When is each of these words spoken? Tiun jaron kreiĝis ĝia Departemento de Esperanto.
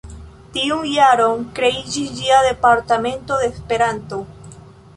Tiun 0.53 0.87
jaron 0.91 1.43
kreiĝis 1.59 2.09
ĝia 2.21 2.41
Departemento 2.47 3.41
de 3.43 3.51
Esperanto. 3.53 4.23